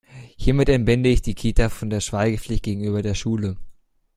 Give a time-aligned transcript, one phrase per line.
[0.35, 3.57] Hiermit entbinde ich die Kita von der Schweigepflicht gegenüber der Schule.